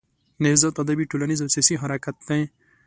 نهضت 0.43 0.75
ادبي، 0.83 1.05
ټولنیز 1.11 1.39
او 1.41 1.49
سیاسي 1.55 1.75
حرکت 1.83 2.15
دی. 2.27 2.41